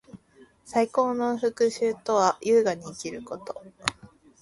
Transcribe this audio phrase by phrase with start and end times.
[0.65, 3.63] 最高の復讐とは，優雅に生きること。